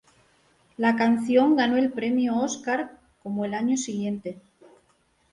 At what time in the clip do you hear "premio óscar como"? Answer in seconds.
1.91-3.45